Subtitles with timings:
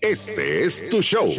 [0.00, 1.32] Este es tu show.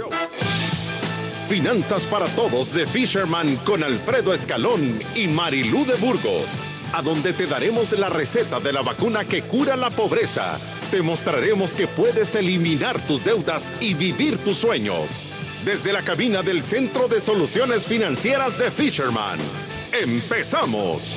[1.47, 6.45] Finanzas para Todos de Fisherman con Alfredo Escalón y Marilú de Burgos,
[6.93, 10.59] a donde te daremos la receta de la vacuna que cura la pobreza.
[10.91, 15.07] Te mostraremos que puedes eliminar tus deudas y vivir tus sueños.
[15.63, 19.39] Desde la cabina del Centro de Soluciones Financieras de Fisherman.
[19.91, 21.15] ¡Empezamos!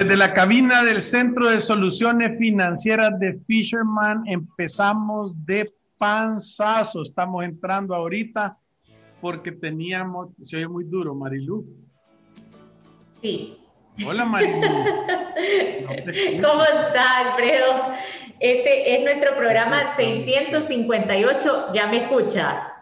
[0.00, 7.02] Desde la cabina del Centro de Soluciones Financieras de Fisherman empezamos de panzazo.
[7.02, 8.56] Estamos entrando ahorita
[9.20, 11.66] porque teníamos, se oye muy duro, Marilu.
[13.20, 13.58] Sí.
[14.06, 14.58] Hola, Marilu.
[16.42, 17.92] ¿Cómo está, Alfredo?
[18.40, 21.72] Este es nuestro programa 658.
[21.74, 22.72] ¿Ya me escucha?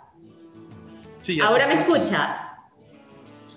[1.23, 2.48] Sí, ¿Ahora me escucha?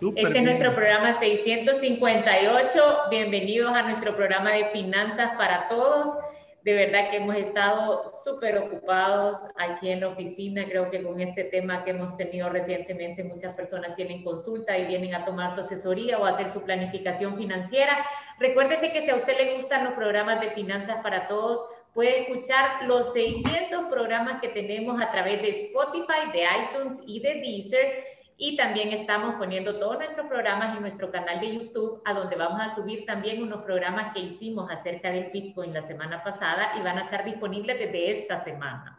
[0.01, 0.45] Súper Este es bien.
[0.45, 2.81] nuestro programa 658.
[3.11, 6.17] Bienvenidos a nuestro programa de Finanzas para Todos.
[6.63, 10.65] De verdad que hemos estado súper ocupados aquí en la oficina.
[10.65, 15.13] Creo que con este tema que hemos tenido recientemente, muchas personas tienen consulta y vienen
[15.13, 18.03] a tomar su asesoría o a hacer su planificación financiera.
[18.39, 22.87] Recuérdese que si a usted le gustan los programas de Finanzas para Todos, puede escuchar
[22.87, 28.20] los 600 programas que tenemos a través de Spotify, de iTunes y de Deezer.
[28.37, 32.59] Y también estamos poniendo todos nuestros programas en nuestro canal de YouTube, a donde vamos
[32.59, 36.97] a subir también unos programas que hicimos acerca del Bitcoin la semana pasada y van
[36.97, 38.97] a estar disponibles desde esta semana.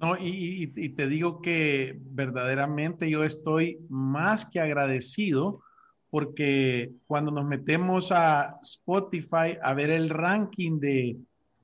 [0.00, 5.60] No, y, y- te digo que verdaderamente yo estoy más que agradecido
[6.10, 11.16] porque cuando nos metemos a Spotify a ver el ranking de,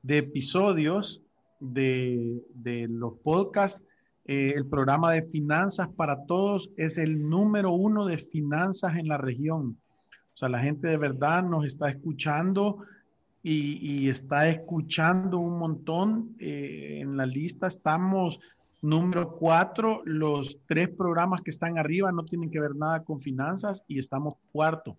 [0.02, 1.22] de episodios
[1.58, 3.84] de, de los podcasts,
[4.28, 9.16] eh, el programa de Finanzas para Todos es el número uno de finanzas en la
[9.16, 9.78] región.
[10.34, 12.84] O sea, la gente de verdad nos está escuchando
[13.42, 16.36] y, está escuchando un montón.
[16.38, 18.38] Eh, en la lista estamos
[18.82, 20.02] número cuatro.
[20.04, 24.34] Los tres programas que están arriba no tienen que ver nada con finanzas y estamos
[24.52, 24.98] cuarto.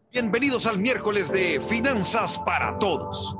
[0.09, 3.35] Bienvenidos al miércoles de Finanzas para Todos.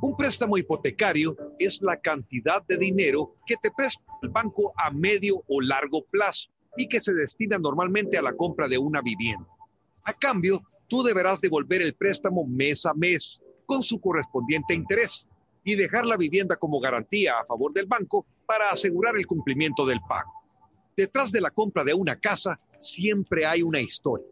[0.00, 5.42] Un préstamo hipotecario es la cantidad de dinero que te presta el banco a medio
[5.46, 9.48] o largo plazo y que se destina normalmente a la compra de una vivienda.
[10.04, 15.28] A cambio, tú deberás devolver el préstamo mes a mes con su correspondiente interés
[15.64, 20.00] y dejar la vivienda como garantía a favor del banco para asegurar el cumplimiento del
[20.08, 20.32] pago.
[20.96, 24.26] Detrás de la compra de una casa siempre hay una historia.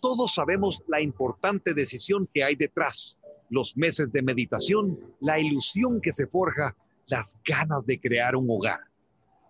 [0.00, 3.16] Todos sabemos la importante decisión que hay detrás,
[3.50, 6.74] los meses de meditación, la ilusión que se forja,
[7.06, 8.80] las ganas de crear un hogar.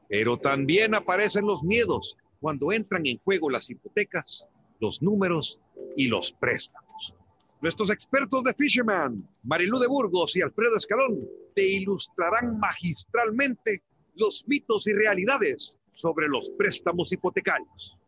[0.09, 4.47] Pero también aparecen los miedos cuando entran en juego las hipotecas,
[4.81, 5.61] los números
[5.97, 7.15] y los préstamos.
[7.61, 11.21] Nuestros expertos de Fisherman, Marilú de Burgos y Alfredo Escalón,
[11.55, 13.83] te ilustrarán magistralmente
[14.15, 17.99] los mitos y realidades sobre los préstamos hipotecarios.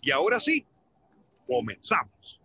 [0.00, 0.64] Y ahora sí,
[1.46, 2.40] comenzamos.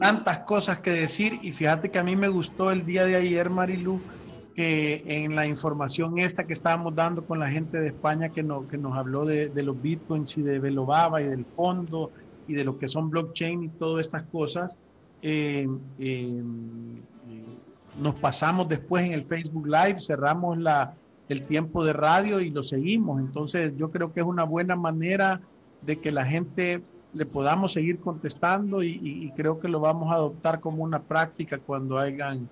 [0.00, 3.48] Tantas cosas que decir y fíjate que a mí me gustó el día de ayer,
[3.48, 4.02] Marilu,
[4.58, 8.66] que en la información esta que estábamos dando con la gente de España que, no,
[8.66, 12.10] que nos habló de, los bitcoins y de Velobaba y del fondo
[12.48, 14.76] y de lo que son blockchain y todas estas cosas,
[15.22, 15.68] eh,
[16.00, 16.42] eh,
[18.00, 20.92] nos pasamos después en el Facebook Live, cerramos la,
[21.28, 23.20] el tiempo de radio y lo seguimos.
[23.20, 25.40] Entonces yo creo que es una buena manera
[25.82, 26.82] de que la gente
[27.14, 31.96] le podamos seguir contestando y, creo que lo vamos a adoptar como una práctica cuando
[31.96, 32.48] hayan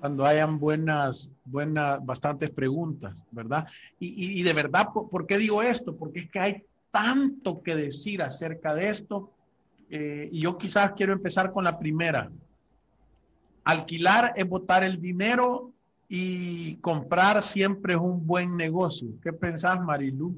[0.00, 3.66] cuando hayan buenas, buenas, bastantes preguntas, ¿verdad?
[3.98, 5.96] Y, de verdad, ¿por, qué digo esto?
[5.96, 9.30] Porque es que hay tanto que decir acerca de esto.
[9.90, 12.30] Eh, y yo quizás quiero empezar con la primera.
[13.64, 15.72] Alquilar es botar el dinero
[16.08, 19.08] y comprar siempre es un buen negocio.
[19.22, 20.34] ¿Qué pensás, Marilu?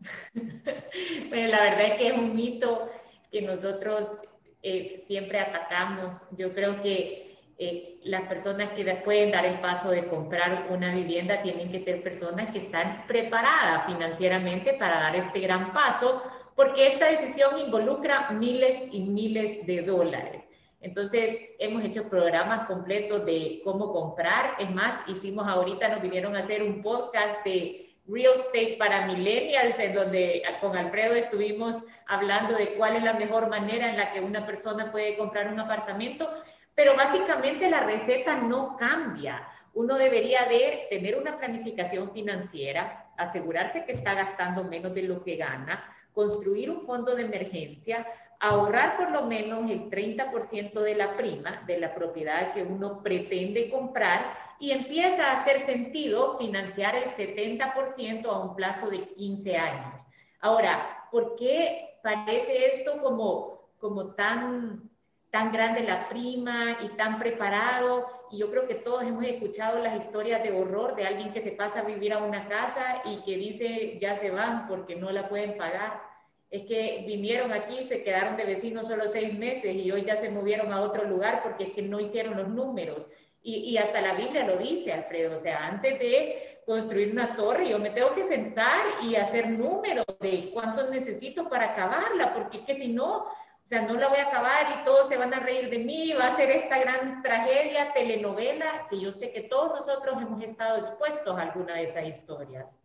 [1.28, 2.88] Bueno, la verdad es que es un mito
[3.30, 4.20] que nosotros
[4.62, 6.16] eh, siempre atacamos.
[6.38, 7.27] Yo creo que
[7.60, 12.04] eh, las personas que pueden dar el paso de comprar una vivienda tienen que ser
[12.04, 16.22] personas que están preparadas financieramente para dar este gran paso,
[16.54, 20.48] porque esta decisión involucra miles y miles de dólares.
[20.80, 24.54] Entonces, hemos hecho programas completos de cómo comprar.
[24.60, 29.78] Es más, hicimos ahorita, nos vinieron a hacer un podcast de Real Estate para Millennials,
[29.80, 31.76] en donde con Alfredo estuvimos
[32.06, 35.58] hablando de cuál es la mejor manera en la que una persona puede comprar un
[35.58, 36.30] apartamento,
[36.78, 39.48] pero básicamente la receta no cambia.
[39.74, 45.34] Uno debería de tener una planificación financiera, asegurarse que está gastando menos de lo que
[45.34, 48.06] gana, construir un fondo de emergencia,
[48.38, 53.70] ahorrar por lo menos el 30% de la prima de la propiedad que uno pretende
[53.70, 59.94] comprar y empieza a hacer sentido financiar el 70% a un plazo de 15 años.
[60.38, 64.87] Ahora, ¿por qué parece esto como, como tan,
[65.30, 68.06] tan grande la prima y tan preparado?
[68.30, 71.52] Y yo creo que todos hemos escuchado las historias de horror de alguien que se
[71.52, 75.28] pasa a vivir a una casa y que dice ya se van porque no la
[75.28, 76.08] pueden pagar
[76.50, 80.30] es que vinieron aquí, se quedaron de vecinos solo seis meses y hoy ya se
[80.30, 83.06] movieron a otro lugar porque es que no hicieron los números.
[83.40, 87.78] Y, hasta la Biblia lo dice, Alfredo, o sea, antes de construir una torre, yo
[87.78, 92.76] me tengo que sentar y hacer números de cuánto necesito para acabarla, porque es que
[92.76, 93.26] si no,
[93.68, 96.14] o sea, no la voy a acabar y todos se van a reír de mí,
[96.14, 100.86] va a ser esta gran tragedia, telenovela, que yo sé que todos nosotros hemos estado
[100.86, 102.80] expuestos a alguna de esas historias.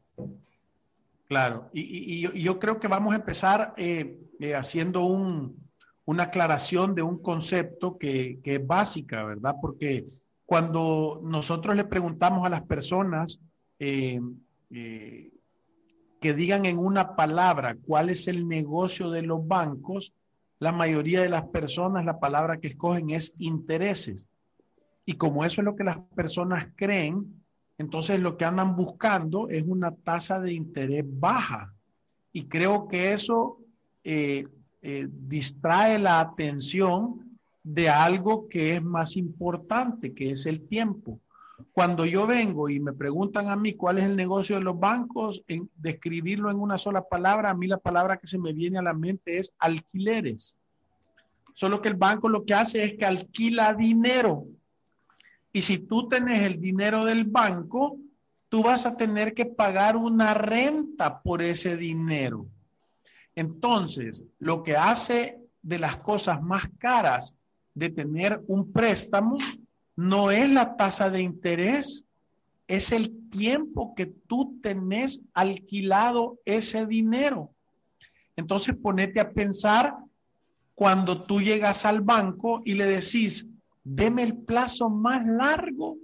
[1.29, 7.17] Claro, y, yo, creo que vamos a empezar eh, eh, haciendo una aclaración de un
[7.19, 9.55] concepto que, es básica, ¿verdad?
[9.61, 10.03] Porque
[10.45, 13.39] cuando nosotros le preguntamos a las personas
[13.79, 14.19] eh,
[14.69, 20.13] que digan en una palabra cuál es el negocio de los bancos,
[20.63, 24.25] la mayoría de las personas la palabra que escogen es intereses.
[25.05, 27.43] Y como eso es lo que las personas creen,
[27.77, 31.73] entonces lo que andan buscando es una tasa de interés baja.
[32.31, 33.57] Y creo que eso
[34.05, 34.47] eh,
[34.81, 41.19] eh, distrae la atención de algo que es más importante, que es el tiempo.
[41.71, 45.43] Cuando yo vengo y me preguntan a mí cuál es el negocio de los bancos,
[45.47, 48.83] en describirlo en una sola palabra, a mí la palabra que se me viene a
[48.83, 50.59] la mente es alquileres.
[51.53, 54.45] Solo que el banco lo que hace es que alquila dinero
[55.53, 57.97] y si tú tenés el dinero del banco,
[58.49, 62.47] tú vas a tener que pagar una renta por ese dinero.
[63.35, 67.37] Entonces, lo que hace de las cosas más caras
[67.75, 69.37] de tener un préstamo
[69.95, 72.05] no es la tasa de interés,
[72.67, 77.51] es el tiempo que tú tenés alquilado ese dinero.
[78.35, 79.95] Entonces, ponete a pensar
[80.75, 83.47] cuando tú llegas al banco y le decís,
[83.83, 85.97] deme el plazo más largo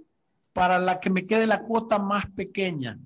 [0.52, 2.98] para la que me quede la cuota más pequeña.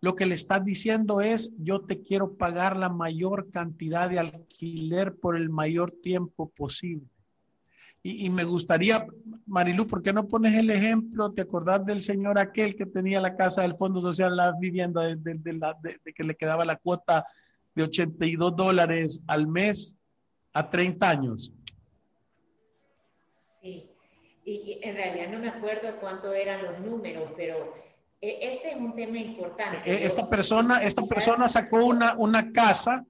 [0.00, 5.16] Lo que le estás diciendo es, yo te quiero pagar la mayor cantidad de alquiler
[5.16, 7.08] por el mayor tiempo posible.
[8.02, 9.06] Y, me gustaría,
[9.46, 11.32] Marilu, ¿por qué no pones el ejemplo?
[11.32, 15.16] ¿Te acordás del señor aquel que tenía la casa del Fondo Social, la vivienda, de,
[15.16, 17.26] de que le quedaba la cuota
[17.74, 19.96] de 82 dólares al mes
[20.54, 21.52] a 30 años?
[23.60, 23.88] Sí
[24.50, 27.74] y en realidad no me acuerdo cuánto eran los números, pero
[28.20, 29.78] eh, este es un tema importante.
[29.84, 33.04] Eh, esta persona, esta persona sacó una, una casa,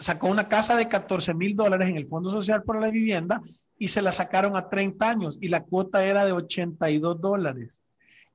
[0.00, 3.42] sacó una casa de 14 mil dólares en el Fondo Social para la Vivienda
[3.78, 7.82] y se la sacaron a 30 años y la cuota era de 82 dólares.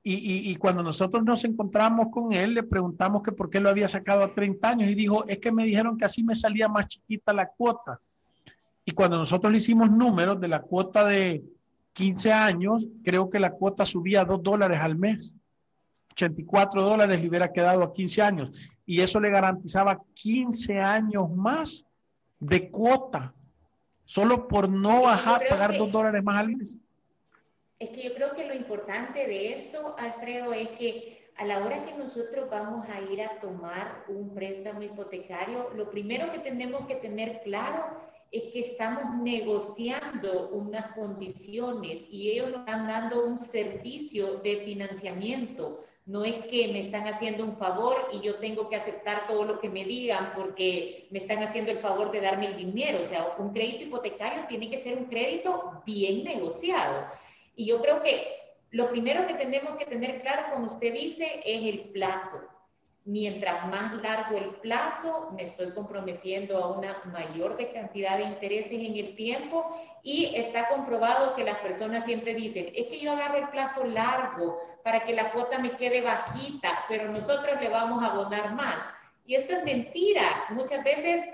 [0.04, 3.70] Y, y, y, cuando nosotros nos encontramos con él, le preguntamos que por qué lo
[3.70, 6.66] había sacado a 30 años y dijo, es que me dijeron que así me salía
[6.66, 8.00] más chiquita la cuota.
[8.84, 11.44] Y cuando nosotros le hicimos números de la cuota de
[11.92, 15.34] 15 años, creo que la cuota subía a 2 dólares al mes.
[16.12, 18.50] 84 dólares le hubiera quedado a 15 años.
[18.84, 21.86] Y eso le garantizaba 15 años más
[22.40, 23.32] de cuota,
[24.04, 26.78] solo por no bajar, pagar 2 dólares más al mes.
[27.78, 31.84] Es que yo creo que lo importante de esto, Alfredo, es que a la hora
[31.84, 36.96] que nosotros vamos a ir a tomar un préstamo hipotecario, lo primero que tenemos que
[36.96, 44.38] tener claro es que estamos negociando unas condiciones y ellos nos están dando un servicio
[44.38, 45.84] de financiamiento.
[46.04, 49.60] No es que me están haciendo un favor y yo tengo que aceptar todo lo
[49.60, 52.98] que me digan porque me están haciendo el favor de darme el dinero.
[53.02, 57.06] O sea, un crédito hipotecario tiene que ser un crédito bien negociado.
[57.54, 58.26] Y yo creo que
[58.70, 62.40] lo primero que tenemos que tener claro, como usted dice, es el plazo.
[63.04, 68.96] Mientras más largo el plazo, me estoy comprometiendo a una mayor cantidad de intereses en
[68.96, 73.48] el tiempo y está comprobado que las personas siempre dicen, es que yo agarro el
[73.48, 78.54] plazo largo para que la cuota me quede bajita, pero nosotros le vamos a abonar
[78.54, 78.76] más.
[79.26, 80.44] Y esto es mentira.
[80.50, 81.24] Muchas veces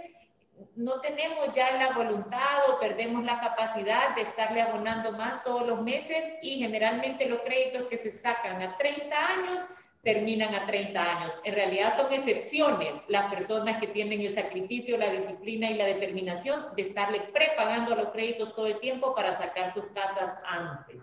[0.74, 5.82] no tenemos ya la voluntad o perdemos la capacidad de estarle abonando más todos los
[5.82, 9.60] meses y generalmente los créditos que se sacan a 30 años
[10.02, 11.32] terminan a 30 años.
[11.44, 16.60] En realidad son excepciones las personas que tienen el sacrificio, la disciplina y la determinación
[16.76, 21.02] de estarle prepagando los créditos todo el tiempo para sacar sus casas antes.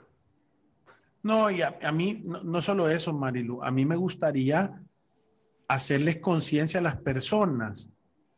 [1.24, 4.80] No, y a, mí, no, solo eso, Marilu, a mí me gustaría
[5.68, 7.90] hacerles conciencia a las personas.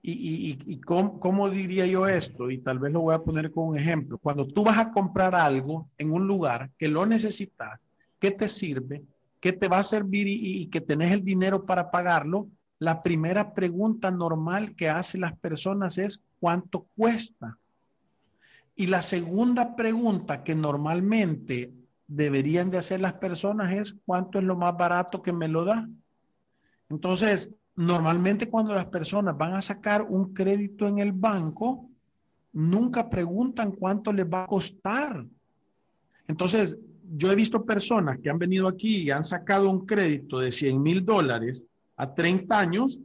[0.02, 2.50] ¿Y, y, cómo, cómo, diría yo esto?
[2.50, 4.18] Y tal vez lo voy a poner con un ejemplo.
[4.18, 7.78] Cuando tú vas a comprar algo en un lugar que lo necesitas,
[8.18, 9.04] que te sirve,
[9.39, 12.48] que te va a servir y, que tenés el dinero para pagarlo,
[12.79, 17.58] la primera pregunta normal que hacen las personas es ¿cuánto cuesta?
[18.75, 21.74] Y la segunda pregunta que normalmente
[22.08, 25.88] deberían de hacer las personas es ¿cuánto es lo más barato que me lo da?
[26.89, 31.89] Entonces, normalmente cuando las personas van a sacar un crédito en el banco,
[32.53, 35.25] nunca preguntan cuánto les va a costar.
[36.27, 36.77] Entonces,
[37.16, 40.82] yo he visto personas que han venido aquí y han sacado un crédito de 100
[40.82, 43.00] mil dólares a 30 años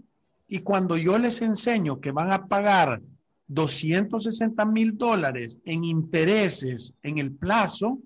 [0.49, 3.01] y cuando yo les enseño que van a pagar
[3.49, 7.99] 260 mil dólares en intereses en el plazo,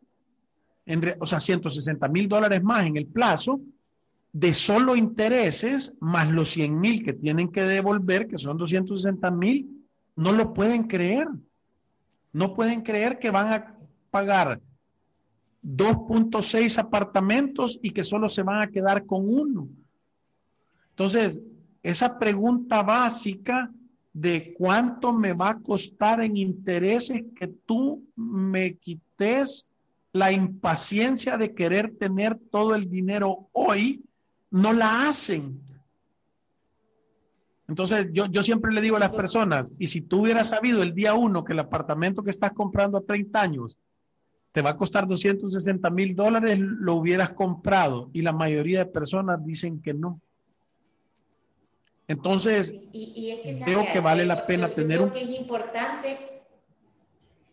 [1.19, 3.61] o sea, 160 mil dólares más en el plazo,
[4.33, 9.87] de solo intereses más los 100 mil que tienen que devolver, que son 260 mil,
[10.15, 11.29] no lo pueden creer.
[12.33, 13.75] No pueden creer que van a
[14.11, 14.61] pagar
[15.67, 19.69] 2.6 apartamentos y que solo se van a quedar con uno.
[20.91, 21.41] Entonces,
[21.83, 23.71] esa pregunta básica
[24.13, 29.71] de cuánto me va a costar en intereses que tú me quites
[30.13, 34.05] la impaciencia de querer tener todo el dinero hoy,
[34.51, 35.61] no la hacen.
[37.69, 40.95] Entonces, yo, yo siempre le digo a las personas, y si tú hubieras sabido el
[40.95, 43.79] día uno que el apartamento que estás comprando a 30 años
[44.57, 48.09] te va a costar 260 mil dólares, lo hubieras comprado.
[48.15, 50.19] Y la mayoría de personas dicen que no.
[52.09, 52.75] Entonces,
[53.67, 55.11] creo que vale la pena tener un...
[55.11, 56.41] Que es importante,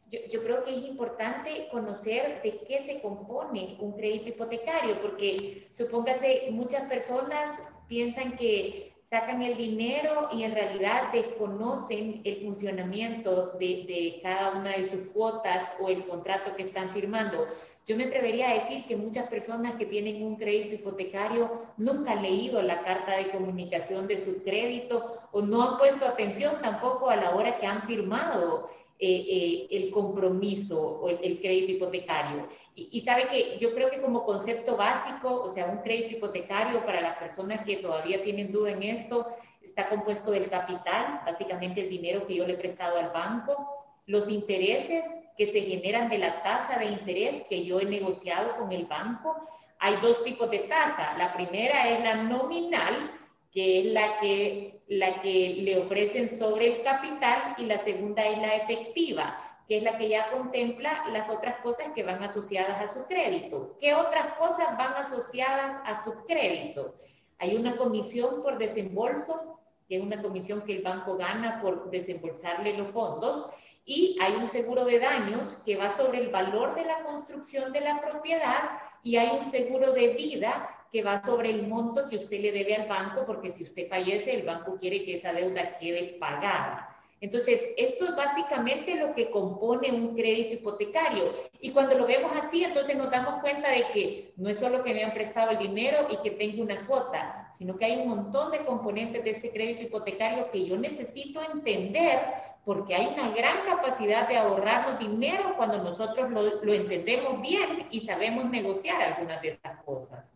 [0.09, 5.67] yo, yo, creo que es importante conocer de qué se compone un crédito hipotecario, porque
[5.73, 13.85] supóngase, muchas personas piensan que sacan el dinero y en realidad desconocen el funcionamiento de,
[13.87, 17.45] de, cada una de sus cuotas o el contrato que están firmando.
[17.85, 22.23] Yo me atrevería a decir que muchas personas que tienen un crédito hipotecario nunca han
[22.23, 27.15] leído la carta de comunicación de su crédito o no han puesto atención tampoco a
[27.15, 28.67] la hora que han firmado
[28.99, 32.47] eh, eh, el compromiso o el, crédito hipotecario.
[32.75, 37.01] Y, sabe que yo creo que como concepto básico, o sea, un crédito hipotecario para
[37.01, 39.27] las personas que todavía tienen duda en esto,
[39.61, 43.67] está compuesto del capital, básicamente el dinero que yo le he prestado al banco,
[44.05, 45.05] los intereses
[45.37, 49.35] que se generan de la tasa de interés que yo he negociado con el banco.
[49.79, 51.17] Hay dos tipos de tasa.
[51.17, 53.11] La primera es la nominal,
[53.53, 58.39] que es la que, la que le ofrecen sobre el capital, y la segunda es
[58.39, 62.93] la efectiva, que es la que ya contempla las otras cosas que van asociadas a
[62.93, 63.77] su crédito.
[63.79, 66.95] ¿Qué otras cosas van asociadas a su crédito?
[67.37, 72.75] Hay una comisión por desembolso, que es una comisión que el banco gana por desembolsarle
[72.75, 73.47] los fondos,
[73.85, 77.81] y hay un seguro de daños que va sobre el valor de la construcción de
[77.81, 82.39] la propiedad y hay un seguro de vida que va sobre el monto que usted
[82.39, 86.17] le debe al banco, porque si usted fallece, el banco quiere que esa deuda quede
[86.19, 86.87] pagada.
[87.19, 91.33] Entonces, esto es básicamente lo que compone un crédito hipotecario.
[91.59, 94.93] Y cuando lo vemos así, entonces nos damos cuenta de que no es solo que
[94.93, 98.51] me han prestado el dinero y que tengo una cuota, sino que hay un montón
[98.51, 102.19] de componentes de este crédito hipotecario que yo necesito entender
[102.65, 108.01] porque hay una gran capacidad de ahorrarnos dinero cuando nosotros lo, lo entendemos bien y
[108.01, 110.32] sabemos negociar algunas de estas cosas.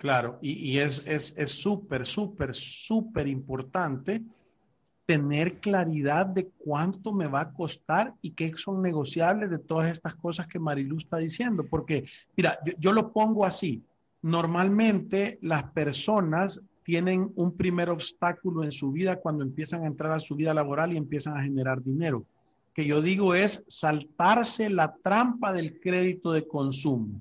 [0.00, 4.22] Claro, y, y es súper, es súper, súper importante
[5.04, 10.14] tener claridad de cuánto me va a costar y qué son negociables de todas estas
[10.14, 11.66] cosas que Marilu está diciendo.
[11.68, 12.04] Porque,
[12.34, 13.82] mira, yo, lo pongo así.
[14.22, 20.20] Normalmente las personas tienen un primer obstáculo en su vida cuando empiezan a entrar a
[20.20, 22.24] su vida laboral y empiezan a generar dinero.
[22.72, 27.20] Que yo digo es saltarse la trampa del crédito de consumo.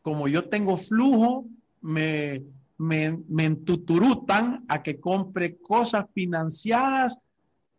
[0.00, 1.44] Como yo tengo flujo,
[1.86, 2.42] me,
[2.78, 7.18] me, me entuturutan a que compre cosas financiadas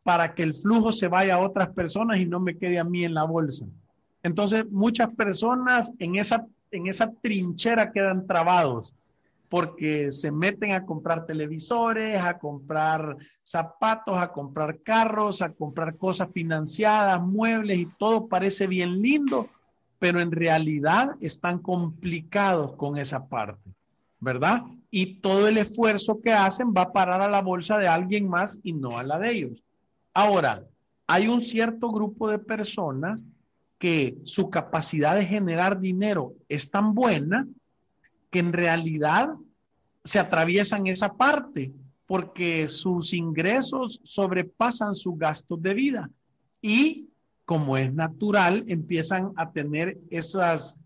[0.04, 3.04] para que el flujo se vaya a otras personas y no me quede a mí
[3.04, 3.66] en la bolsa.
[4.24, 8.96] Entonces, muchas personas en esa, en esa trinchera quedan trabados
[9.50, 16.30] porque se meten a comprar televisores, a comprar zapatos, a comprar carros, a comprar cosas
[16.34, 19.50] financiadas, muebles y todo parece bien lindo,
[20.00, 23.77] pero en realidad están complicados con esa parte.
[24.20, 24.64] ¿Verdad?
[24.90, 28.60] Y todo el esfuerzo que hacen va a parar a la bolsa de alguien más
[28.64, 29.64] y no a la de ellos.
[30.14, 30.66] Ahora,
[31.08, 33.26] hay un cierto grupo de personas
[33.78, 37.48] que su capacidad de generar dinero es tan buena
[38.30, 39.36] que en realidad
[40.04, 41.72] se atraviesan esa parte
[42.06, 46.10] porque sus ingresos sobrepasan sus gastos de vida
[46.62, 47.10] y
[47.46, 50.80] como es natural empiezan a tener esas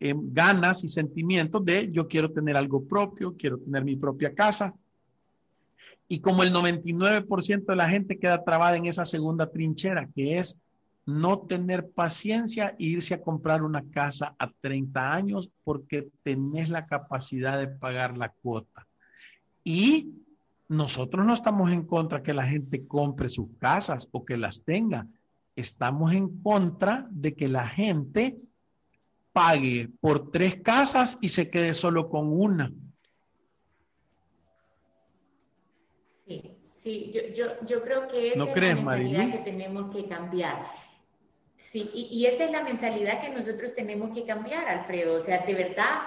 [0.00, 4.74] eh, ganas y sentimientos de yo quiero tener algo propio, quiero tener mi propia casa.
[6.06, 10.58] Y como el 99% de la gente queda trabada en esa segunda trinchera, que es
[11.04, 16.86] no tener paciencia e irse a comprar una casa a 30 años porque tenés la
[16.86, 18.86] capacidad de pagar la cuota.
[19.64, 20.12] Y
[20.68, 25.06] nosotros no estamos en contra que la gente compre sus casas o que las tenga.
[25.56, 28.38] Estamos en contra de que la gente
[29.38, 32.72] pague por tres casas y se quede solo con una.
[36.26, 36.42] Sí,
[36.74, 40.66] sí, yo, yo, yo creo que esa es la mentalidad que tenemos que cambiar.
[41.56, 45.20] Sí, y, y esa es la mentalidad que nosotros tenemos que cambiar, Alfredo.
[45.20, 46.00] O sea, de verdad,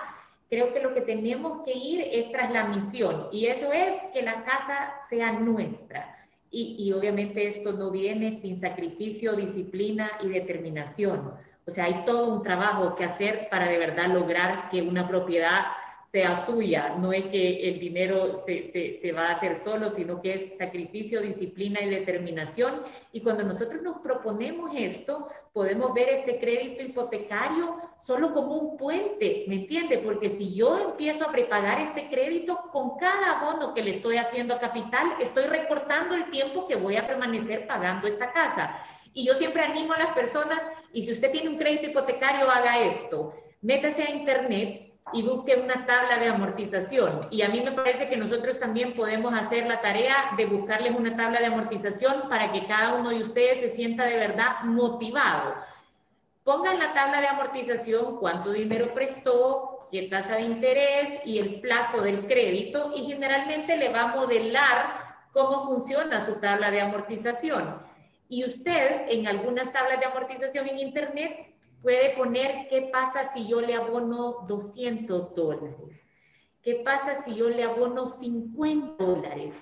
[0.50, 4.24] creo que lo que tenemos que ir es tras la misión y eso es que
[4.24, 6.18] la casa sea nuestra.
[6.50, 11.32] Y, y obviamente esto no viene sin sacrificio, disciplina y determinación.
[11.68, 15.66] O sea, hay todo un trabajo que hacer para de verdad lograr que una propiedad
[16.12, 16.96] sea suya.
[17.00, 21.22] No es que el dinero se, se, va a hacer solo, sino que es sacrificio,
[21.22, 22.82] disciplina y determinación.
[23.14, 29.46] Y cuando nosotros nos proponemos esto, podemos ver este crédito hipotecario solo como un puente,
[29.48, 30.00] ¿me entiende?
[30.00, 34.56] Porque si yo empiezo a prepagar este crédito, con cada abono que le estoy haciendo
[34.56, 38.76] a capital, estoy recortando el tiempo que voy a permanecer pagando esta casa.
[39.14, 40.60] Y yo siempre animo a las personas,
[40.94, 43.34] y si usted tiene un crédito hipotecario, haga esto.
[43.62, 47.28] Métase a internet y busque una tabla de amortización.
[47.32, 51.16] Y a mí me parece que nosotros también podemos hacer la tarea de buscarles una
[51.16, 55.56] tabla de amortización para que cada uno de ustedes se sienta de verdad motivado.
[56.44, 62.02] Pongan la tabla de amortización, cuánto dinero prestó, qué tasa de interés y el plazo
[62.02, 65.02] del crédito y generalmente le va a modelar
[65.34, 67.91] cómo funciona su tabla de amortización.
[68.32, 73.60] Y usted en algunas tablas de amortización en Internet puede poner qué pasa si yo
[73.60, 76.08] le abono 200 dólares,
[76.62, 79.54] qué pasa si yo le abono 50 dólares.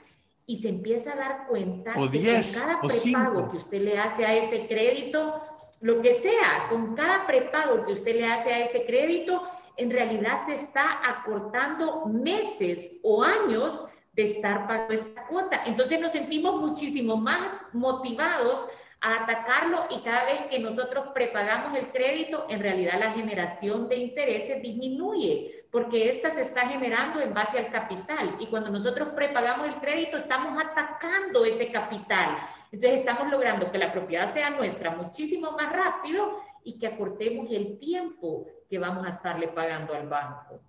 [0.45, 4.23] Y se empieza a dar cuenta o que con cada prepago que usted le hace
[4.23, 5.41] a ese crédito,
[5.81, 10.45] lo que sea, con cada prepago que usted le hace a ese crédito, en realidad
[10.45, 13.88] se está acortando meses o años
[14.19, 15.61] de estar pagando esta cuota.
[15.65, 17.39] Entonces nos sentimos muchísimo más
[17.71, 23.87] motivados a atacarlo y cada vez que nosotros prepagamos el crédito, en realidad la generación
[23.87, 29.07] de intereses disminuye porque esta se está generando en base al capital y cuando nosotros
[29.15, 32.39] prepagamos el crédito estamos atacando ese capital.
[32.73, 37.79] Entonces estamos logrando que la propiedad sea nuestra muchísimo más rápido y que acortemos el
[37.79, 40.59] tiempo que vamos a estarle pagando al banco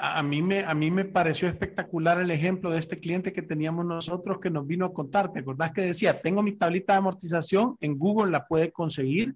[0.00, 3.84] a mí, me, a mí me pareció espectacular el ejemplo de este cliente que teníamos
[3.84, 5.32] nosotros que nos vino a contar.
[5.32, 9.34] ¿Te acordás que decía, tengo mi tablita de amortización, en Google la puede conseguir?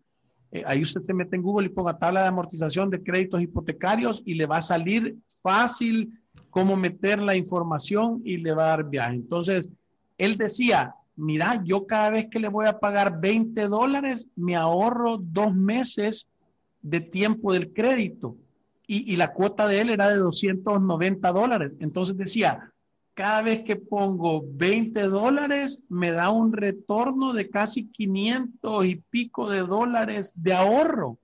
[0.52, 4.22] Eh, ahí usted se mete en Google y ponga tabla de amortización de créditos hipotecarios
[4.24, 6.16] y le va a salir fácil
[6.48, 9.16] cómo meter la información y le va a dar viaje.
[9.16, 9.68] Entonces,
[10.16, 15.18] él decía, mira, yo cada vez que le voy a pagar 20 dólares, me ahorro
[15.18, 16.28] dos meses
[16.82, 18.36] de tiempo del crédito.
[18.86, 21.72] Y, la cuota de él era de 290 dólares.
[21.78, 22.72] Entonces decía,
[23.14, 29.48] cada vez que pongo 20 dólares, me da un retorno de casi 500 y pico
[29.48, 31.18] de dólares de ahorro.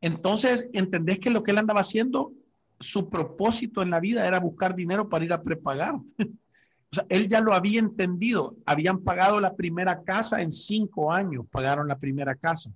[0.00, 2.32] Entonces, entendés que lo que él andaba haciendo,
[2.78, 5.94] su propósito en la vida era buscar dinero para ir a prepagar.
[6.18, 8.54] o sea, él ya lo había entendido.
[8.66, 12.70] Habían pagado la primera casa en cinco años, pagaron la primera casa.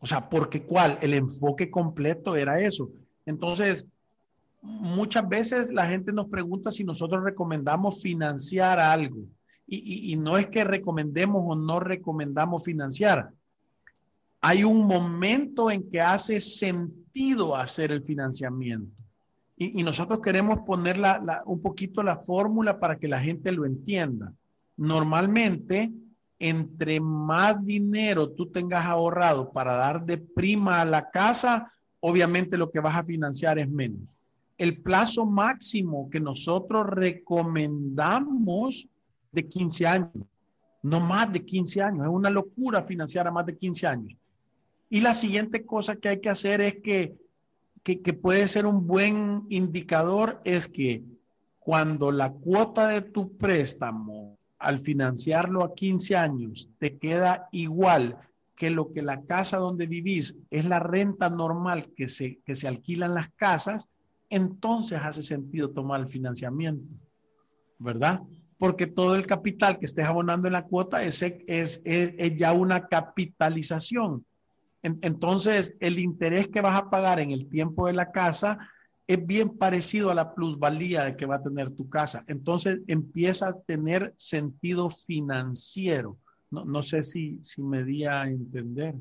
[0.00, 0.98] O sea, porque cuál?
[1.00, 2.90] El enfoque completo era eso.
[3.24, 3.86] Entonces,
[4.62, 9.24] muchas veces la gente nos pregunta si nosotros recomendamos financiar algo.
[9.68, 13.30] Y, no es que recomendemos o no recomendamos financiar.
[14.40, 18.94] Hay un momento en que hace sentido hacer el financiamiento.
[19.56, 21.02] Y, nosotros queremos poner
[21.46, 24.32] un poquito la fórmula para que la gente lo entienda.
[24.76, 25.90] Normalmente,
[26.38, 31.70] entre más dinero tú tengas ahorrado para dar de prima a la casa,
[32.00, 34.00] obviamente lo que vas a financiar es menos
[34.58, 38.88] el plazo máximo que nosotros recomendamos
[39.32, 40.10] de 15 años,
[40.82, 42.06] no más de 15 años.
[42.06, 44.16] Es una locura financiar a más de 15 años.
[44.88, 47.16] Y la siguiente cosa que hay que hacer es que,
[47.82, 51.02] que, que puede ser un buen indicador, es que
[51.58, 58.18] cuando la cuota de tu préstamo al financiarlo a 15 años te queda igual
[58.56, 62.66] que lo que la casa donde vivís es la renta normal que se, que se
[62.66, 63.88] alquilan las casas,
[64.30, 66.88] entonces hace sentido tomar el financiamiento,
[67.78, 68.22] ¿verdad?
[68.58, 72.88] Porque todo el capital que estés abonando en la cuota es, es, es, ya una
[72.88, 74.24] capitalización.
[74.82, 78.58] entonces, el interés que vas a pagar en el tiempo de la casa
[79.06, 82.24] es bien parecido a la plusvalía de que va a tener tu casa.
[82.28, 86.18] Entonces, empieza a tener sentido financiero.
[86.50, 88.94] No, no sé si, si me di a entender.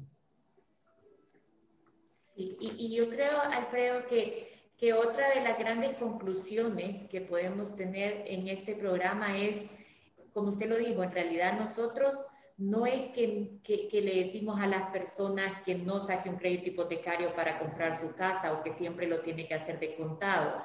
[2.35, 8.25] Y, y yo creo, Alfredo, que que otra de las grandes conclusiones que podemos tener
[8.27, 9.65] en este programa es,
[10.33, 12.13] como usted lo dijo, en realidad nosotros
[12.57, 13.59] no es que,
[13.91, 18.53] le decimos a las personas que no saque un crédito hipotecario para comprar su casa
[18.53, 20.63] o que siempre lo tiene que hacer de contado.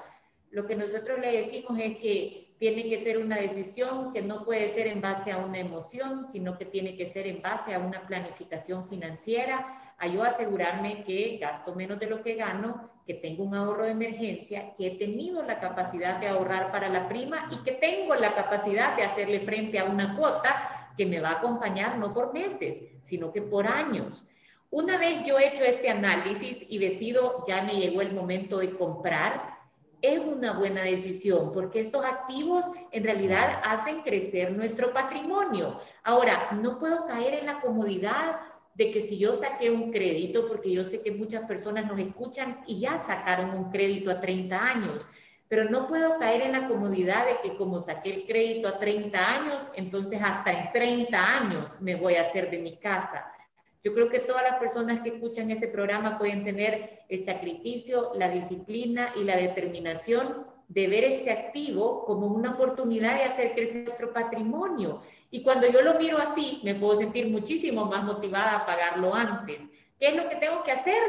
[0.50, 4.68] Lo que nosotros le decimos es que tiene que ser una decisión que no puede
[4.68, 8.07] ser en base a una emoción, sino que tiene que ser en base a una
[8.07, 13.55] planificación financiera, a yo asegurarme que gasto menos de lo que gano, que tengo un
[13.55, 17.72] ahorro de emergencia, que he tenido la capacidad de ahorrar para la prima y que
[17.72, 22.12] tengo la capacidad de hacerle frente a una cuota que me va a acompañar no
[22.12, 24.22] por meses, sino que por años.
[24.68, 28.76] Una vez yo he hecho este análisis y decido, ya me llegó el momento de
[28.76, 29.60] comprar,
[30.02, 35.80] es una buena decisión porque estos activos en realidad hacen crecer nuestro patrimonio.
[36.04, 38.38] Ahora, no puedo caer en la comodidad
[38.74, 42.60] de que si yo saqué un crédito, porque yo sé que muchas personas nos escuchan
[42.66, 45.06] y ya sacaron un crédito a 30 años,
[45.50, 49.18] pero no puedo caer en la comodidad de que como saqué el crédito a 30
[49.18, 53.34] años, entonces hasta en 30 años me voy a hacer de mi casa.
[53.82, 58.28] Yo creo que todas las personas que escuchan ese programa pueden tener el sacrificio, la
[58.28, 64.12] disciplina y la determinación de ver este activo como una oportunidad de hacer crecer nuestro
[64.12, 69.12] patrimonio y cuando yo lo miro así, me puedo sentir muchísimo más motivada a pagarlo
[69.16, 69.58] antes.
[69.98, 71.02] ¿Qué es lo que tengo que hacer?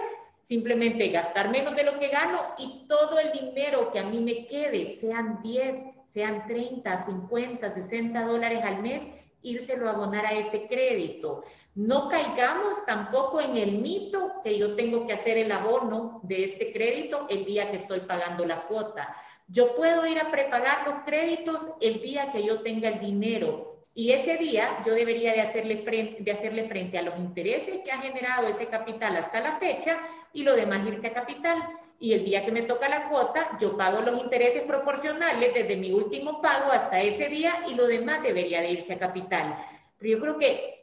[0.51, 4.47] Simplemente gastar menos de lo que gano y todo el dinero que a mí me
[4.47, 5.81] quede, sean 10,
[6.13, 9.01] sean 30, 50, 60 dólares al mes,
[9.43, 11.45] írselo a abonar a ese crédito.
[11.73, 16.73] No caigamos tampoco en el mito que yo tengo que hacer el abono de este
[16.73, 19.15] crédito el día que estoy pagando la cuota.
[19.47, 24.11] Yo puedo ir a prepagar los créditos el día que yo tenga el dinero y
[24.11, 28.47] ese día yo debería de hacerle, de hacerle frente a los intereses que ha generado
[28.47, 29.97] ese capital hasta la fecha
[30.33, 31.57] y lo demás irse a capital.
[31.99, 35.91] Y el día que me toca la cuota, yo pago los intereses proporcionales desde mi
[35.91, 39.55] último pago hasta ese día y lo demás debería de irse a capital.
[39.99, 40.81] Pero yo creo que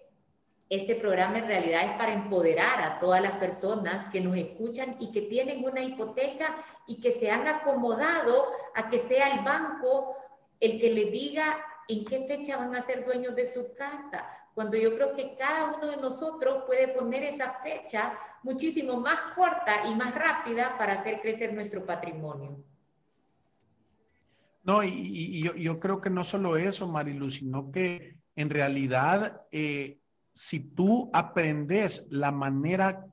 [0.70, 5.10] este programa en realidad es para empoderar a todas las personas que nos escuchan y
[5.10, 10.14] que tienen una hipoteca y que se han acomodado a que sea el banco
[10.60, 14.76] el que le diga en qué fecha van a ser dueños de su casa, cuando
[14.76, 19.94] yo creo que cada uno de nosotros puede poner esa fecha muchísimo más corta y
[19.94, 22.62] más rápida para hacer crecer nuestro patrimonio.
[24.64, 29.98] No, y, yo, creo que no solo eso, Marilu, sino que en realidad, eh,
[30.34, 33.06] si tú aprendes la manera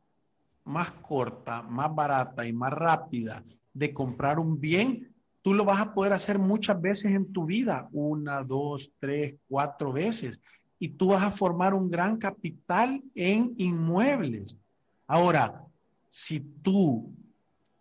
[0.65, 5.93] más corta, más barata y más rápida de comprar un bien, tú lo vas a
[5.93, 10.41] poder hacer muchas veces en tu vida, una, dos, tres, cuatro veces,
[10.79, 14.59] y tú vas a formar un gran capital en inmuebles.
[15.07, 15.65] Ahora,
[16.09, 17.13] si tú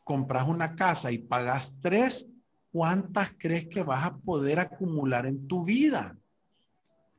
[0.03, 2.29] compras una casa y pagas tres,
[2.73, 6.17] ¿cuántas crees que vas a poder acumular en tu vida?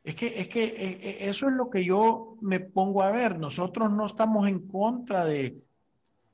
[0.04, 3.40] Es que, es que eh, eh, eso es lo que yo me pongo a ver.
[3.40, 5.58] Nosotros no estamos en contra de,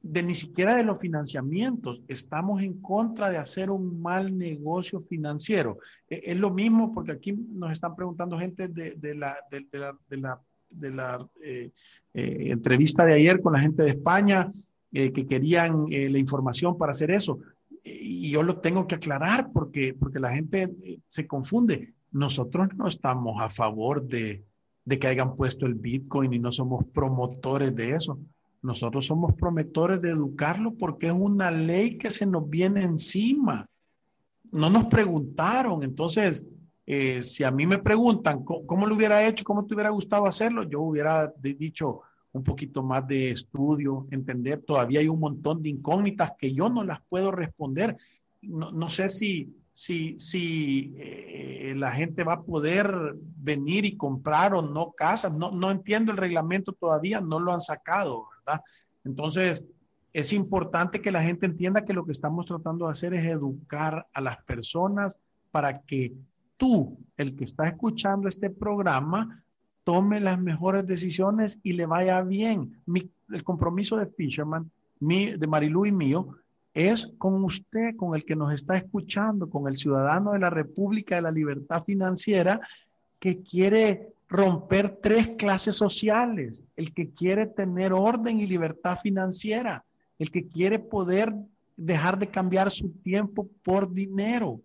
[0.02, 5.78] de ni siquiera de los financiamientos, estamos en contra de hacer un mal negocio financiero.
[6.10, 9.80] E, es, lo mismo porque aquí nos están preguntando gente de, de la, de, de
[10.18, 11.72] la, de la eh,
[12.14, 14.52] entrevista de ayer con la gente de España
[14.92, 17.40] que querían la información para hacer eso.
[17.84, 20.70] Y yo lo tengo que aclarar porque, porque la gente
[21.08, 24.44] se confunde nosotros no estamos a favor de,
[24.88, 28.20] que hayan puesto el Bitcoin y no somos promotores de eso.
[28.62, 33.68] Nosotros somos promotores de educarlo porque es una ley que se nos viene encima.
[34.52, 35.84] No nos preguntaron.
[35.84, 36.46] Entonces,
[36.86, 40.64] eh, si a mí me preguntan ¿cómo, lo hubiera hecho, cómo te hubiera gustado hacerlo,
[40.64, 42.02] yo hubiera dicho
[42.34, 44.62] un poquito más de estudio, entender.
[44.62, 47.98] Todavía hay un montón de incógnitas que yo no las puedo responder.
[48.42, 54.54] No, no sé si, si, si eh, la gente va a poder venir y comprar
[54.54, 55.34] o no casas.
[55.34, 58.62] No, no entiendo el reglamento todavía, no lo han sacado, ¿verdad?
[59.04, 59.66] Entonces,
[60.14, 64.08] es importante que la gente entienda que lo que estamos tratando de hacer es educar
[64.14, 65.20] a las personas
[65.52, 66.14] para que
[66.62, 69.44] tú, el que está escuchando este programa,
[69.84, 72.80] tome las mejores decisiones y le vaya bien.
[73.30, 74.70] el compromiso de Fisherman,
[75.00, 76.38] de Marilu y mío,
[76.76, 81.16] es con usted, con el que nos está escuchando, con el ciudadano de la República
[81.16, 82.62] de la Libertad Financiera
[83.18, 89.84] que quiere romper tres clases sociales, el que quiere tener orden y libertad financiera,
[90.20, 91.34] el que quiere poder
[91.76, 94.62] dejar de cambiar su tiempo por dinero,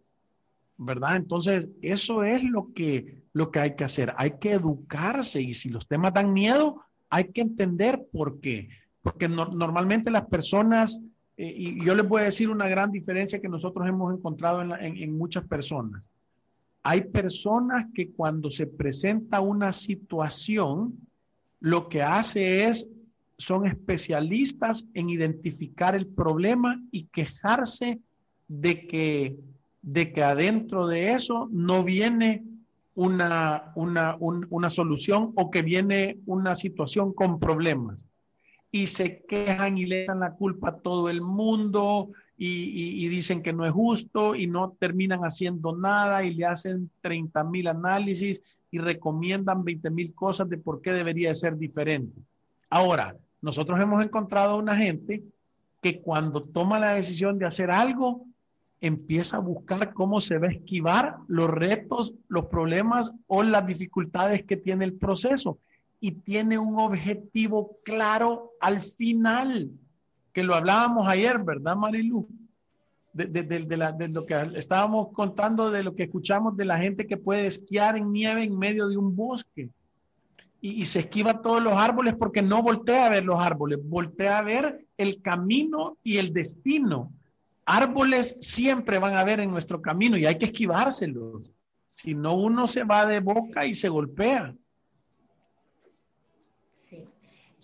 [0.78, 1.16] ¿verdad?
[1.16, 4.12] Entonces, eso es lo que, lo que hay que hacer.
[4.16, 8.68] Hay que educarse y si los temas dan miedo, hay que entender por qué.
[9.02, 11.00] Porque normalmente las personas
[11.36, 15.18] eh, y yo les voy a decir una gran diferencia que nosotros hemos encontrado en,
[15.18, 16.08] muchas personas.
[16.82, 20.94] Hay personas que cuando se presenta una situación,
[21.60, 22.88] lo que hace es,
[23.38, 27.98] son especialistas en identificar el problema y quejarse
[28.48, 29.36] de que,
[29.86, 32.42] de que adentro de eso no viene
[32.96, 38.08] una, una, una solución o que viene una situación con problemas
[38.72, 43.52] y se quejan y le dan la culpa a todo el mundo y, dicen que
[43.52, 48.78] no es justo y no terminan haciendo nada y le hacen 30 mil análisis y
[48.78, 52.20] recomiendan 20 mil cosas de por qué debería ser diferente.
[52.68, 55.22] Ahora, nosotros hemos encontrado una gente
[55.80, 58.25] que cuando toma la decisión de hacer algo,
[58.80, 64.44] empieza a buscar cómo se va a esquivar los retos, los problemas o las dificultades
[64.44, 65.58] que tiene el proceso
[66.00, 69.70] y tiene un objetivo claro al final,
[70.32, 72.28] que lo hablábamos ayer, ¿verdad, Marilu?
[73.14, 77.46] De, de, lo que estábamos contando, de lo que escuchamos de la gente que puede
[77.46, 79.70] esquiar en nieve en medio de un bosque
[80.60, 84.38] y, y se esquiva todos los árboles porque no voltea a ver los árboles, voltea
[84.38, 87.10] a ver el camino y el destino.
[87.66, 91.52] Árboles siempre van a ver en nuestro camino y hay que esquivárselos.
[91.88, 94.54] Si no, uno se va de boca y se golpea.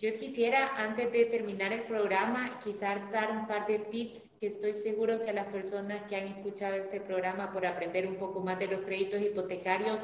[0.03, 4.73] Yo quisiera, antes de terminar el programa, quizás dar un par de tips que estoy
[4.73, 8.59] seguro que a las personas que han escuchado este programa por aprender un poco más
[8.59, 9.99] de los créditos hipotecarios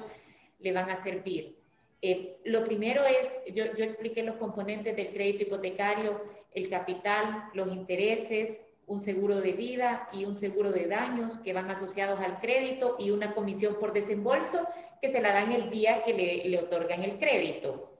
[0.59, 1.57] le van a servir.
[2.01, 8.57] Eh, lo primero es, yo expliqué los componentes del crédito hipotecario, el capital, los intereses,
[8.89, 13.11] un seguro de vida y un seguro de daños que van asociados al crédito y
[13.11, 14.67] una comisión por desembolso
[14.99, 17.93] que se la dan el día que le, le otorgan el crédito.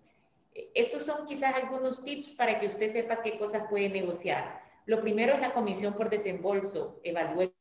[0.74, 4.62] Estos son quizás algunos tips para que usted sepa qué cosas puede negociar.
[4.88, 7.00] Lo primero es la comisión por desembolso.
[7.04, 7.54] Evalúe el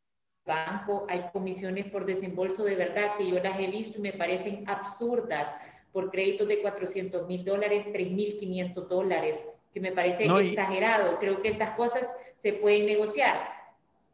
[0.47, 1.07] banco.
[1.11, 5.55] Hay comisiones por desembolso de verdad que yo las he visto y me parecen absurdas
[5.93, 9.38] por créditos de 400 mil dólares, 3 mil 500 dólares,
[9.75, 11.19] que me parece exagerado.
[11.19, 12.09] Creo que estas cosas
[12.42, 13.37] se pueden negociar.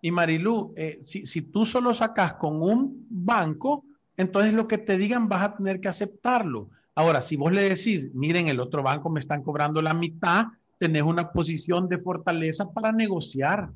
[0.00, 3.84] Y Marilú, eh, si, si tú solo sacas con un banco,
[4.16, 6.68] entonces lo que te digan vas a tener que aceptarlo.
[6.94, 10.46] Ahora, si vos le decís, miren, el otro banco me están cobrando la mitad,
[10.78, 13.70] tenés una posición de fortaleza para negociar.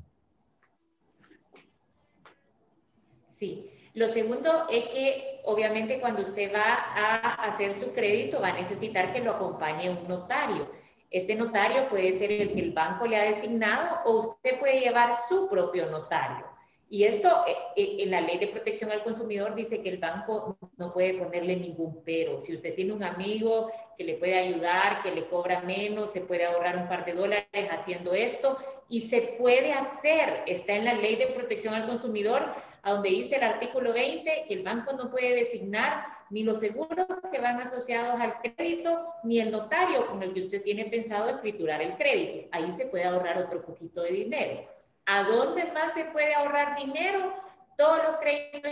[3.39, 3.65] Sí.
[3.95, 9.11] Lo segundo es que obviamente cuando usted va a hacer su crédito va a necesitar
[9.11, 10.69] que lo acompañe un notario.
[11.11, 15.11] Este notario puede ser el que el banco le ha designado o usted puede llevar
[15.27, 16.45] su propio notario.
[16.91, 20.57] Y esto, eh, eh, en la ley de protección al consumidor dice que el banco
[20.77, 22.41] no puede ponerle ningún pero.
[22.43, 26.45] Si usted tiene un amigo que le puede ayudar, que le cobra menos, se puede
[26.45, 31.15] ahorrar un par de dólares haciendo esto y se puede hacer, está en la ley
[31.15, 32.43] de protección al consumidor,
[32.83, 37.07] a donde dice el artículo 20 que el banco no puede designar ni los seguros
[37.31, 41.81] que van asociados al crédito, ni el notario con el que usted tiene pensado escriturar
[41.81, 42.47] el crédito.
[42.51, 44.61] Ahí se puede ahorrar otro poquito de dinero.
[45.05, 47.33] ¿A dónde más se puede ahorrar dinero?
[47.77, 48.71] Todos los créditos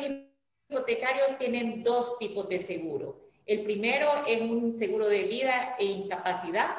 [0.70, 3.20] hipotecarios tienen dos tipos de seguro.
[3.46, 6.76] El primero es un seguro de vida e incapacidad.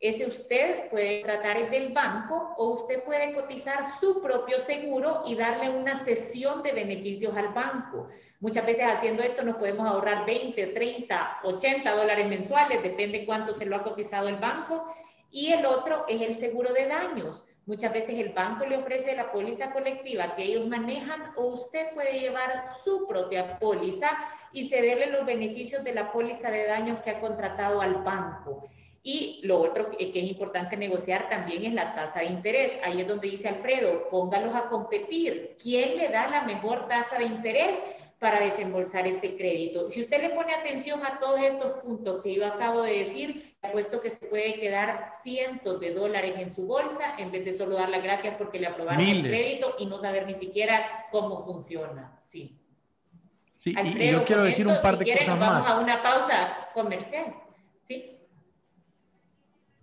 [0.00, 5.70] Ese usted puede tratar del banco o usted puede cotizar su propio seguro y darle
[5.70, 8.08] una cesión de beneficios al banco.
[8.38, 13.66] Muchas veces haciendo esto nos podemos ahorrar 20, 30, 80 dólares mensuales, depende cuánto se
[13.66, 14.94] lo ha cotizado el banco.
[15.32, 17.44] Y el otro es el seguro de daños.
[17.66, 22.20] Muchas veces el banco le ofrece la póliza colectiva que ellos manejan o usted puede
[22.20, 24.10] llevar su propia póliza
[24.52, 28.68] y cederle los beneficios de la póliza de daños que ha contratado al banco.
[29.02, 32.76] Y lo otro que es importante negociar también es la tasa de interés.
[32.84, 35.56] Ahí es donde dice Alfredo, póngalos a competir.
[35.62, 37.78] ¿Quién le da la mejor tasa de interés?
[38.18, 39.90] para desembolsar este crédito.
[39.90, 44.00] Si usted le pone atención a todos estos puntos que yo acabo de decir, puesto
[44.00, 47.88] que se puede quedar cientos de dólares en su bolsa en vez de solo dar
[47.88, 52.18] las gracias porque le aprobaron el crédito y no saber ni siquiera cómo funciona.
[52.20, 52.58] Sí.
[53.56, 55.66] Sí, y yo quiero decir un par de cosas más.
[55.66, 57.34] Vamos a una pausa comercial.
[57.86, 58.17] Sí.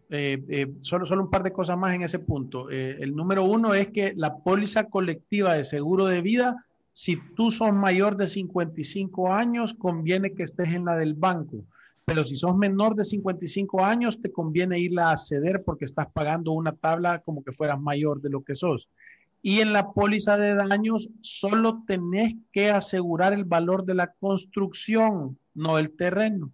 [0.10, 2.70] Eh, eh, solo, solo un par de cosas más en ese punto.
[2.70, 6.66] Eh, el número uno es que la póliza colectiva de seguro de vida
[6.98, 11.66] si tú sos mayor de 55 años, conviene que estés en la del banco.
[12.06, 16.54] Pero si sos menor de 55 años, te conviene irla a ceder porque estás pagando
[16.54, 18.88] una tabla como que fueras mayor de lo que sos.
[19.42, 25.38] Y en la póliza de daños, solo tenés que asegurar el valor de la construcción,
[25.54, 26.50] no el terreno,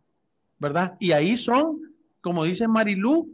[0.57, 0.97] ¿verdad?
[0.99, 1.81] Y ahí son,
[2.21, 3.29] como dice Marilú,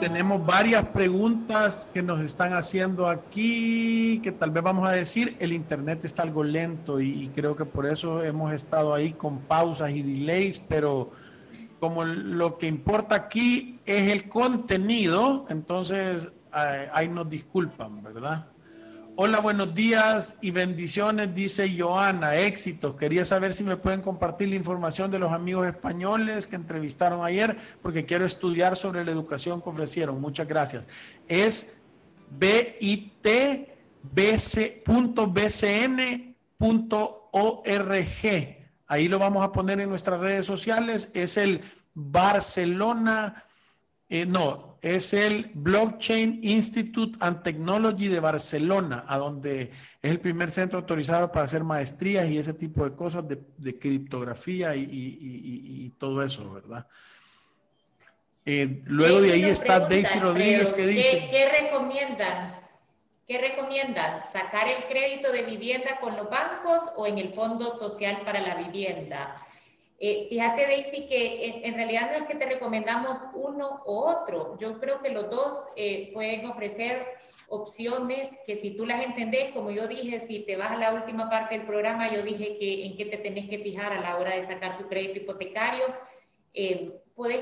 [0.00, 5.52] Tenemos varias preguntas que nos están haciendo aquí, que tal vez vamos a decir, el
[5.52, 10.02] Internet está algo lento y, creo que por eso hemos estado ahí con pausas y
[10.02, 11.10] delays, pero
[11.80, 18.46] como lo que importa aquí es el contenido, entonces ahí nos disculpan, ¿verdad?
[19.18, 22.96] Hola, buenos días y bendiciones, dice Joana, éxitos.
[22.96, 27.56] Quería saber si me pueden compartir la información de los amigos españoles que entrevistaron ayer,
[27.80, 30.20] porque quiero estudiar sobre la educación que ofrecieron.
[30.20, 30.86] Muchas gracias.
[31.28, 31.78] Es
[32.28, 33.56] bit.bcn.org.
[38.86, 41.10] Ahí lo vamos a poner en nuestras redes sociales.
[41.14, 41.62] Es el
[41.94, 43.44] Barcelona,
[44.08, 50.50] eh, no, es el Blockchain Institute and Technology de Barcelona, a donde es el primer
[50.50, 56.52] centro autorizado para hacer maestrías y ese tipo de cosas de, criptografía y, todo eso,
[56.52, 56.86] ¿verdad?
[58.44, 61.28] Eh, luego de ahí está Daisy Rodríguez que dice...
[61.30, 62.60] ¿Qué recomiendan?
[63.26, 64.22] ¿Qué recomiendan?
[64.32, 68.54] ¿Sacar el crédito de vivienda con los bancos o en el Fondo Social para la
[68.54, 69.45] Vivienda?
[69.98, 74.58] Eh, fíjate, Daisy, que en, realidad no es que te recomendamos uno u otro.
[74.58, 77.06] Yo creo que los dos eh, pueden ofrecer
[77.48, 81.30] opciones que si tú las entendés, como yo dije, si te vas a la última
[81.30, 84.36] parte del programa, yo dije que en qué te tenés que fijar a la hora
[84.36, 85.86] de sacar tu crédito hipotecario.
[86.52, 86.92] Eh,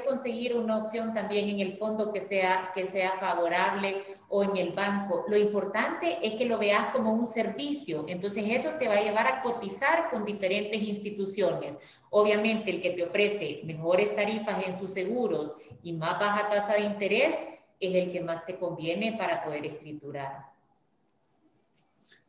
[0.04, 4.72] conseguir una opción también en el fondo que sea, que sea favorable o en el
[4.72, 5.24] banco.
[5.28, 8.04] Lo importante es que lo veas como un servicio.
[8.08, 11.78] Entonces eso te va a llevar a cotizar con diferentes instituciones.
[12.10, 15.52] Obviamente el que te ofrece mejores tarifas en sus seguros
[15.82, 17.36] y más baja tasa de interés
[17.80, 20.46] es el que más te conviene para poder escriturar.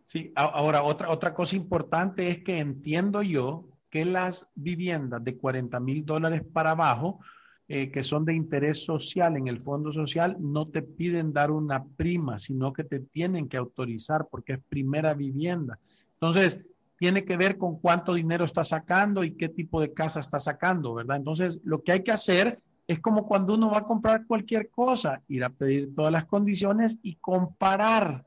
[0.05, 5.79] Sí, ahora otra, otra cosa importante es que entiendo yo que las viviendas de 40
[5.79, 7.19] mil dólares para abajo,
[7.67, 11.83] eh, que son de interés social en el fondo social, no te piden dar una
[11.83, 15.79] prima, sino que te tienen que autorizar porque es primera vivienda.
[16.13, 16.63] Entonces,
[16.97, 20.93] tiene que ver con cuánto dinero está sacando y qué tipo de casa está sacando,
[20.93, 21.17] ¿verdad?
[21.17, 25.21] Entonces, lo que hay que hacer es como cuando uno va a comprar cualquier cosa,
[25.27, 28.25] ir a pedir todas las condiciones y comparar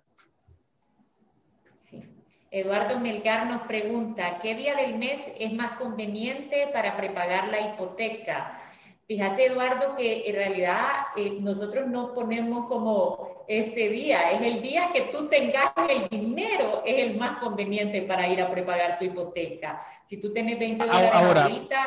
[2.50, 8.58] Eduardo Melgar nos pregunta, ¿qué día del mes es más conveniente para prepagar la hipoteca?
[9.08, 10.84] Fíjate, Eduardo, que en realidad
[11.16, 16.82] eh, nosotros no ponemos como este día, es el día que tú tengas el dinero,
[16.84, 19.82] es el más conveniente para ir a prepagar tu hipoteca.
[20.04, 21.78] Si tú tienes 20 dólares ahorita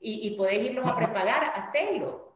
[0.00, 2.34] y, y, podés irlos a prepagar, hacelo.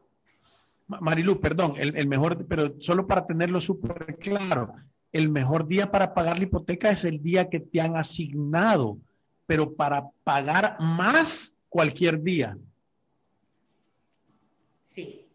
[0.85, 4.75] Marilu, perdón, el, el mejor, pero solo para tenerlo súper claro,
[5.11, 8.99] el mejor día para pagar la hipoteca es el día que te han asignado,
[9.47, 12.55] pero para pagar más cualquier día.
[14.95, 15.25] Sí.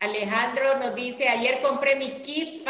[0.00, 2.64] Alejandro nos dice, ayer compré mi kit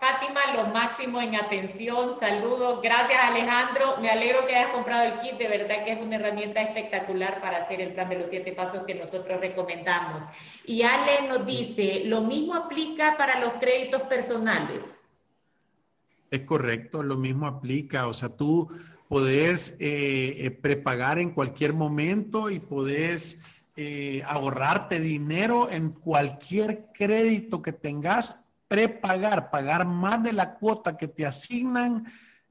[0.00, 2.18] Fátima, lo máximo en atención.
[2.18, 2.80] Saludos.
[2.82, 3.98] Gracias, Alejandro.
[4.00, 5.36] Me alegro que hayas comprado el kit.
[5.36, 8.84] De verdad que es una herramienta espectacular para hacer el plan de los siete pasos
[8.86, 10.22] que nosotros recomendamos.
[10.64, 14.86] Y Ale nos dice, lo mismo aplica para los créditos personales.
[16.30, 18.06] Es correcto, lo mismo aplica.
[18.06, 18.70] O sea, tú
[19.06, 23.42] puedes eh, eh, prepagar en cualquier momento y puedes
[23.82, 31.08] eh, ahorrarte dinero en cualquier crédito que tengas, prepagar, pagar más de la cuota que
[31.08, 32.04] te asignan,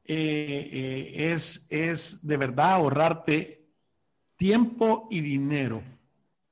[0.04, 3.68] es, es de verdad ahorrarte
[4.38, 5.84] tiempo y dinero.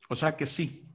[0.10, 0.88] O sea que sí.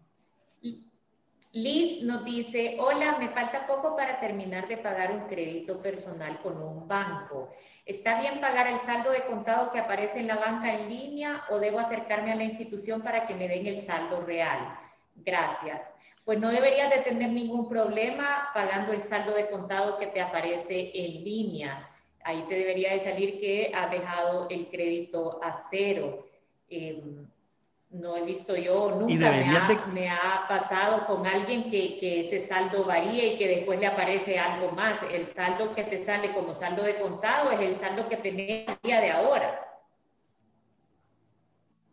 [1.53, 6.57] Liz nos dice, hola, me falta poco para terminar de pagar un crédito personal con
[6.57, 7.51] un banco.
[7.85, 11.59] ¿Está bien pagar el saldo de contado que aparece en la banca en línea o
[11.59, 14.79] debo acercarme a la institución para que me den el saldo real?
[15.17, 15.83] Gracias.
[16.25, 20.93] Pues no deberías de tener ningún problema pagando el saldo de contado que te aparece
[20.95, 21.89] en línea.
[22.23, 26.25] Ahí te debería de salir que ha dejado el crédito a cero.
[26.69, 27.27] Em,
[27.93, 29.31] no he visto yo, nunca
[29.93, 34.73] me ha, pasado con alguien que, ese saldo varía y que después le aparece algo
[34.73, 34.99] más.
[35.13, 38.79] El saldo que te sale como saldo de contado es el saldo que tenés el
[38.83, 39.61] día de ahora.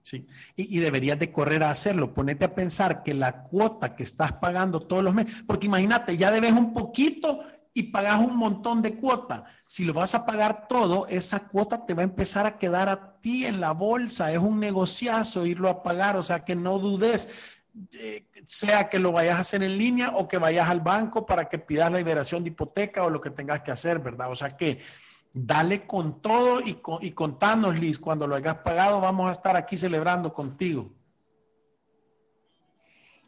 [0.04, 0.26] Sí,
[0.56, 2.14] y, y, deberías de correr a hacerlo.
[2.14, 6.32] Ponete a pensar que la cuota que estás pagando todos los meses, porque imagínate, ya
[6.32, 7.44] debes un poquito
[7.74, 9.46] y pagas un montón de cuota.
[9.66, 13.20] Si lo vas a pagar todo, esa cuota te va a empezar a quedar a
[13.22, 14.32] ti en la bolsa.
[14.32, 17.30] Es un negociazo irlo a pagar, o sea que no dudes,
[17.94, 21.48] eh, sea que lo vayas a hacer en línea o que vayas al banco para
[21.48, 24.32] que pidas la liberación de hipoteca o lo que tengas que hacer, ¿verdad?
[24.32, 24.80] O sea que
[25.32, 29.78] dale con todo y, y contanos, Liz, cuando lo hayas pagado, vamos a estar aquí
[29.78, 30.92] celebrando contigo.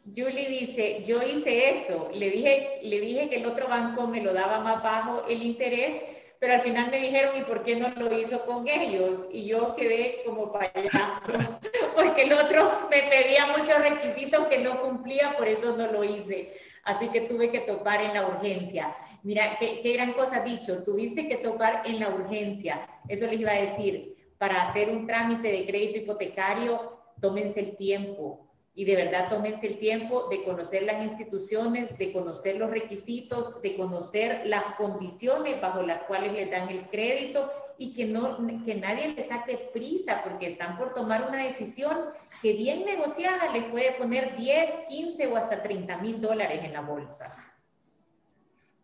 [0.04, 4.32] Julie dice, yo hice eso, le dije, le dije que el otro banco me lo
[4.32, 6.02] daba más bajo el interés,
[6.40, 9.26] pero al final me dijeron, ¿y por qué no lo hizo con ellos?
[9.30, 11.32] Y yo quedé como payaso,
[11.94, 16.52] porque el otro me pedía muchos requisitos que no cumplía, por eso no lo hice.
[16.82, 18.96] Así que tuve que topar en la urgencia.
[19.22, 22.88] Mira, qué, qué gran cosa dicho, tuviste que topar en la urgencia.
[23.08, 28.51] Eso les iba a decir, para hacer un trámite de crédito hipotecario, tómense el tiempo,
[28.74, 33.76] y de verdad tómense el tiempo de conocer las instituciones, de conocer los requisitos, de
[33.76, 39.08] conocer las condiciones bajo las cuales les dan el crédito y que, no, que nadie
[39.08, 41.98] les saque prisa porque están por tomar una decisión
[42.40, 46.80] que bien negociada les puede poner 10, 15 o hasta 30 mil dólares en la
[46.80, 47.52] bolsa.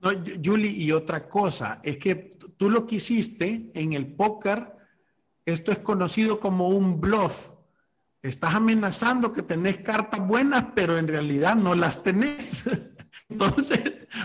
[0.00, 0.10] No,
[0.44, 2.14] Julie, y otra cosa, es que
[2.58, 4.66] tú lo que hiciste en el póker,
[5.46, 7.57] esto es conocido como un bluff
[8.22, 12.64] Estás amenazando que tenés cartas buenas, pero en realidad no las tenés.
[13.28, 13.80] Entonces,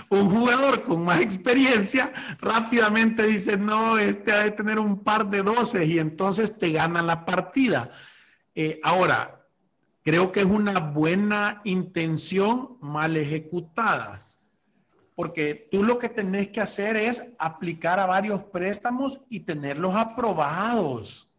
[0.09, 5.43] un jugador con más experiencia rápidamente dice, no, este ha de tener un par de
[5.43, 7.91] doces y entonces te gana la partida.
[8.55, 9.45] Eh, ahora,
[10.03, 14.21] creo que es una buena intención mal ejecutada,
[15.15, 21.32] porque tú lo que tenés que hacer es aplicar a varios préstamos y tenerlos aprobados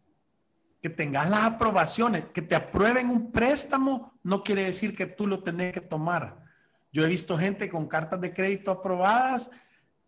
[0.85, 5.41] que tengas las aprobaciones, que te aprueben un préstamo, no quiere decir que tú lo
[5.41, 6.43] tenés que tomar.
[6.93, 9.49] Yo he visto gente con cartas de crédito aprobadas,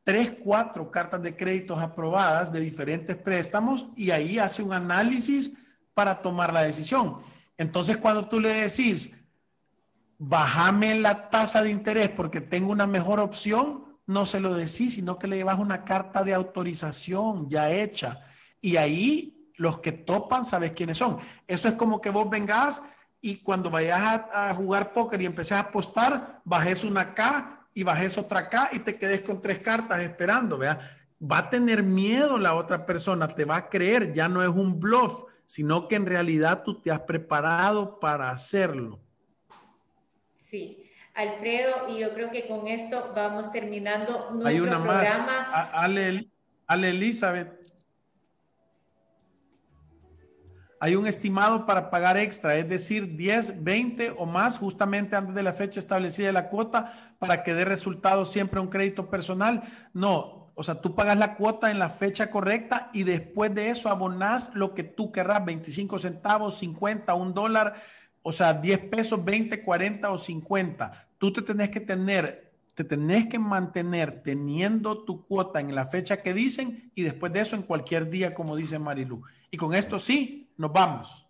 [0.03, 5.51] tres, cuatro cartas de créditos aprobadas de diferentes préstamos y ahí hace un análisis
[5.95, 7.21] para tomar la decisión.
[7.57, 9.17] Entonces, cuando tú le decís,
[10.19, 15.17] bájame la tasa de interés porque tengo una mejor opción, no se lo decís, sino
[15.17, 18.19] que le llevas una carta de autorización ya hecha.
[18.61, 21.17] Y ahí los que topan, sabes quiénes son.
[21.45, 22.81] Eso es como que vos vengas
[23.19, 23.99] y cuando vayas
[24.31, 28.79] a, jugar póker y empecés a apostar, bajes una K y bajes otra K y
[28.79, 30.79] te quedes con tres cartas esperando, ¿vea?
[31.19, 34.79] Va a tener miedo la otra persona, te va a creer, ya no es un
[34.79, 38.99] bluff, sino que en realidad tú te has preparado para hacerlo.
[40.49, 40.83] Sí.
[41.15, 45.49] Alfredo, y yo creo que con esto vamos terminando nuestro Hay una programa.
[45.49, 45.69] Más.
[45.73, 46.29] Ale,
[46.67, 47.66] Ale Elizabeth.
[50.79, 55.43] Hay un estimado para pagar extra, es decir, 10, 20 o más justamente antes de
[55.43, 59.63] la fecha establecida de la cuota para que dé resultado siempre un crédito personal.
[59.93, 63.89] No, o sea, tú pagas la cuota en la fecha correcta y después de eso
[63.89, 67.81] abonás lo que tú querrás, 25 centavos, 50, un dólar,
[68.21, 73.27] o sea, 10 pesos, 20, 40 o 50 tú te tenés que tener, te tenés
[73.27, 77.63] que mantener teniendo tu cuota en la fecha que dicen y después de eso en
[77.63, 79.23] cualquier día, como dice Marilu.
[79.51, 81.27] Y con esto sí, nos vamos.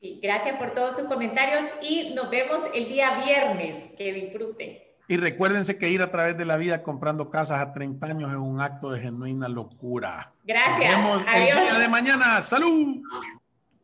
[0.00, 3.92] Sí, gracias por todos sus comentarios y nos vemos el día viernes.
[3.96, 4.78] Que disfruten.
[5.08, 8.38] Y recuérdense que ir a través de la vida comprando casas a 30 años es
[8.38, 10.32] un acto de genuina locura.
[10.44, 10.96] Gracias.
[10.96, 12.40] Nos vemos el día de mañana.
[12.42, 13.02] ¡Salud!